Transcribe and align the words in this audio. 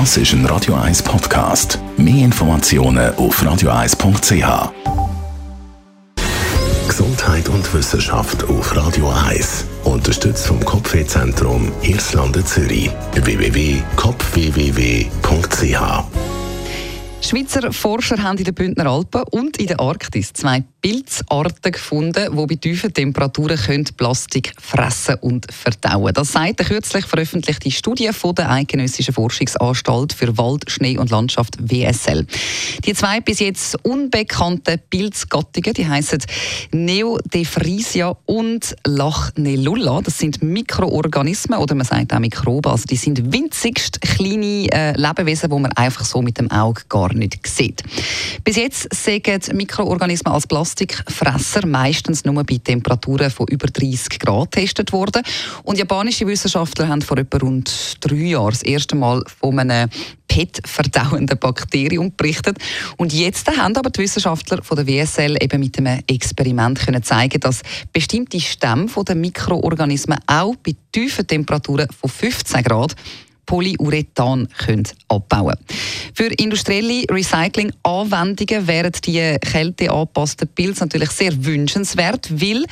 Das 0.00 0.16
ist 0.16 0.32
ein 0.32 0.44
Radio 0.46 0.74
1 0.74 1.04
Podcast. 1.04 1.78
Mehr 1.96 2.24
Informationen 2.24 3.14
auf 3.14 3.40
radio1.ch. 3.40 4.72
Gesundheit 6.88 7.48
und 7.48 7.72
Wissenschaft 7.72 8.42
auf 8.42 8.74
Radio 8.74 9.08
1. 9.28 9.66
Unterstützt 9.84 10.48
vom 10.48 10.58
Kopfwehzentrum 10.64 11.70
Irlande 11.82 12.44
Zürich. 12.44 12.90
www.kopfwww.ch 13.12 16.04
Schweizer 17.20 17.72
Forscher 17.72 18.20
haben 18.20 18.38
in 18.38 18.44
den 18.44 18.54
Bündner 18.54 18.86
Alpen 18.86 19.22
und 19.30 19.58
in 19.58 19.68
der 19.68 19.78
Arktis 19.78 20.32
zwei 20.32 20.64
Pilzarten 20.84 21.72
gefunden, 21.72 22.30
die 22.30 22.46
bei 22.46 22.54
tiefen 22.56 22.92
Temperaturen 22.92 23.56
können 23.56 23.86
Plastik 23.96 24.52
fressen 24.60 25.14
und 25.22 25.50
verdauen. 25.50 26.12
Das 26.12 26.32
sagt 26.32 26.60
eine 26.60 26.68
kürzlich 26.68 27.06
veröffentlichte 27.06 27.70
Studie 27.70 28.12
von 28.12 28.34
der 28.34 28.50
Eidgenössischen 28.50 29.14
Forschungsanstalt 29.14 30.12
für 30.12 30.36
Wald, 30.36 30.70
Schnee 30.70 30.98
und 30.98 31.08
Landschaft 31.08 31.56
WSL. 31.58 32.26
Die 32.84 32.92
zwei 32.92 33.22
bis 33.22 33.40
jetzt 33.40 33.82
unbekannten 33.82 34.78
Pilzgattungen, 34.90 35.72
die 35.72 35.88
heißen 35.88 36.18
Neodefrisia 36.72 38.14
und 38.26 38.76
Lachnelula. 38.86 40.02
Das 40.02 40.18
sind 40.18 40.42
Mikroorganismen 40.42 41.60
oder 41.60 41.74
man 41.74 41.86
sagt 41.86 42.12
auch 42.12 42.18
Mikroben. 42.18 42.70
Also 42.70 42.84
die 42.84 42.96
sind 42.96 43.32
winzigst 43.32 44.02
kleine 44.02 44.66
äh, 44.70 44.92
Lebewesen, 45.00 45.48
die 45.48 45.58
man 45.58 45.72
einfach 45.72 46.04
so 46.04 46.20
mit 46.20 46.36
dem 46.36 46.50
Auge 46.50 46.82
gar 46.90 47.14
nicht 47.14 47.46
sieht. 47.46 47.82
Bis 48.44 48.56
jetzt 48.56 48.94
sägen 48.94 49.40
Mikroorganismen 49.54 50.34
als 50.34 50.46
Plastikfresser 50.74 51.66
meistens 51.66 52.24
nur 52.24 52.42
bei 52.42 52.58
Temperaturen 52.58 53.30
von 53.30 53.46
über 53.46 53.68
30 53.68 54.18
Grad 54.18 54.50
getestet 54.50 54.92
worden. 54.92 55.22
Und 55.62 55.78
japanische 55.78 56.26
Wissenschaftler 56.26 56.88
haben 56.88 57.00
vor 57.00 57.18
etwa 57.18 57.38
rund 57.38 57.96
drei 58.00 58.16
Jahren 58.16 58.50
das 58.50 58.62
erste 58.62 58.96
Mal 58.96 59.22
von 59.40 59.58
einem 59.58 59.88
PET-verdauenden 60.26 61.38
Bakterium 61.38 62.12
berichtet. 62.16 62.58
Und 62.96 63.12
jetzt 63.12 63.48
haben 63.56 63.76
aber 63.76 63.90
die 63.90 64.00
Wissenschaftler 64.00 64.64
von 64.64 64.76
der 64.76 64.86
WSL 64.86 65.36
eben 65.40 65.60
mit 65.60 65.78
einem 65.78 66.00
Experiment 66.08 66.80
können 66.80 67.02
zeigen, 67.04 67.38
dass 67.38 67.62
bestimmte 67.92 68.40
Stämme 68.40 68.88
der 69.06 69.14
Mikroorganismen 69.14 70.18
auch 70.26 70.56
bei 70.56 70.74
tiefen 70.90 71.26
Temperaturen 71.26 71.88
von 71.96 72.10
15 72.10 72.64
Grad 72.64 72.96
Polyurethan 73.46 74.48
können 74.58 74.84
abbauen. 75.08 75.56
Für 76.14 76.26
industrielle 76.26 77.04
Recycling-Anwendungen 77.10 78.66
wären 78.66 78.92
die 79.04 79.36
kälteangepassten 79.40 80.48
Pilze 80.48 80.84
natürlich 80.84 81.10
sehr 81.10 81.44
wünschenswert, 81.44 82.30
weil 82.30 82.64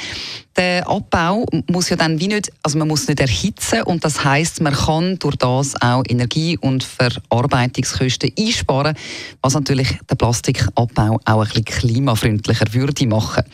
der 0.56 0.88
Abbau 0.88 1.46
muss 1.70 1.88
ja 1.88 1.96
dann 1.96 2.20
wie 2.20 2.28
nicht, 2.28 2.52
also 2.62 2.78
man 2.78 2.88
muss 2.88 3.08
nicht 3.08 3.20
erhitzen 3.20 3.82
und 3.82 4.04
das 4.04 4.22
heißt, 4.22 4.60
man 4.60 4.74
kann 4.74 5.18
durch 5.18 5.36
das 5.36 5.80
auch 5.80 6.02
Energie- 6.08 6.58
und 6.58 6.84
Verarbeitungskosten 6.84 8.32
einsparen, 8.38 8.96
was 9.40 9.54
natürlich 9.54 9.98
den 10.10 10.18
Plastikabbau 10.18 11.20
auch 11.24 11.40
ein 11.40 11.48
bisschen 11.48 11.64
klimafreundlicher 11.64 12.66
würde 12.72 13.06
machen. 13.06 13.44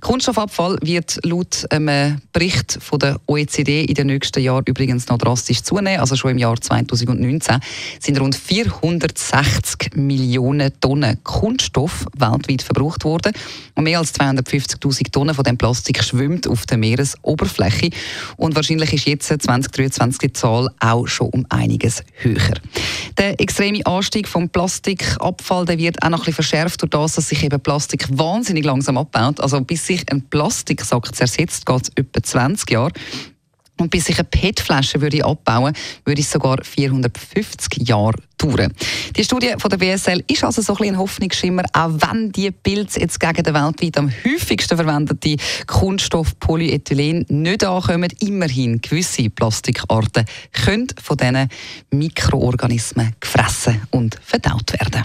Kunststoffabfall 0.00 0.78
wird 0.82 1.18
laut 1.24 1.66
einem 1.70 2.20
Bericht 2.32 2.78
von 2.80 2.98
der 2.98 3.20
OECD 3.26 3.84
in 3.84 3.94
den 3.94 4.06
nächsten 4.06 4.42
Jahren 4.42 4.64
übrigens 4.66 5.08
noch 5.08 5.18
drastisch 5.18 5.62
zunehmen. 5.62 6.00
Also 6.00 6.16
schon 6.16 6.32
im 6.32 6.38
Jahr 6.38 6.60
2019 6.60 7.58
sind 8.00 8.20
rund 8.20 8.36
460 8.36 9.96
Millionen 9.96 10.72
Tonnen 10.80 11.22
Kunststoff 11.24 12.06
weltweit 12.16 12.62
verbraucht 12.62 13.04
worden 13.04 13.32
und 13.74 13.84
mehr 13.84 13.98
als 13.98 14.14
250.000 14.14 15.10
Tonnen 15.10 15.34
von 15.34 15.44
dem 15.44 15.58
Plastik 15.58 16.02
schwimmt 16.02 16.43
auf 16.46 16.66
der 16.66 16.78
Meeresoberfläche 16.78 17.90
und 18.36 18.54
wahrscheinlich 18.56 18.92
ist 18.92 19.06
jetzt 19.06 19.26
2023 19.26 20.18
die 20.18 20.32
Zahl 20.32 20.68
auch 20.80 21.06
schon 21.06 21.28
um 21.28 21.46
einiges 21.48 22.02
höher. 22.14 22.54
Der 23.18 23.40
extreme 23.40 23.84
Anstieg 23.86 24.28
vom 24.28 24.48
Plastikabfall 24.48 25.64
der 25.64 25.78
wird 25.78 26.02
auch 26.02 26.10
noch 26.10 26.20
ein 26.20 26.24
bisschen 26.24 26.34
verschärft 26.34 26.82
durch 26.82 26.90
das, 26.90 27.14
dass 27.14 27.28
sich 27.28 27.42
eben 27.44 27.60
Plastik 27.60 28.06
wahnsinnig 28.10 28.64
langsam 28.64 28.98
abbaut. 28.98 29.40
Also 29.40 29.60
bis 29.60 29.86
sich 29.86 30.10
ein 30.10 30.22
Plastiksack 30.22 31.14
zersetzt, 31.14 31.66
geht 31.66 31.82
es 31.82 31.92
etwa 31.94 32.22
20 32.22 32.70
Jahre. 32.70 32.92
Und 33.78 33.90
bis 33.90 34.08
ich 34.08 34.18
eine 34.18 34.24
PET-Flasche 34.24 35.00
würde 35.00 35.24
abbauen 35.24 35.74
würde 36.04 36.20
es 36.20 36.30
sogar 36.30 36.62
450 36.62 37.88
Jahre 37.88 38.14
dauern. 38.38 38.72
Die 39.16 39.24
Studie 39.24 39.54
von 39.58 39.68
der 39.70 39.80
WSL 39.80 40.22
ist 40.28 40.44
also 40.44 40.62
so 40.62 40.76
ein, 40.76 40.90
ein 40.90 40.98
Hoffnungsschimmer, 40.98 41.64
auch 41.72 41.90
wenn 41.90 42.30
die 42.30 42.50
Pilze 42.50 43.00
jetzt 43.00 43.18
gegen 43.18 43.42
den 43.42 43.54
weltweit 43.54 43.98
am 43.98 44.10
häufigsten 44.24 44.76
verwendete 44.76 45.36
Kunststoff 45.66 46.38
Polyethylen 46.38 47.26
nicht 47.28 47.64
ankommen. 47.64 48.10
Immerhin 48.20 48.80
gewisse 48.80 49.30
Plastikarten 49.30 50.24
können 50.52 50.88
von 51.02 51.16
diesen 51.16 51.48
Mikroorganismen 51.90 53.14
gefressen 53.20 53.82
und 53.90 54.18
verdaut 54.22 54.72
werden. 54.72 55.04